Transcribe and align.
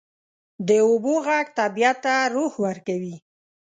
د 0.67 0.69
اوبو 0.87 1.13
ږغ 1.25 1.47
طبیعت 1.59 1.97
ته 2.05 2.13
روح 2.35 2.53
ورکوي. 2.65 3.15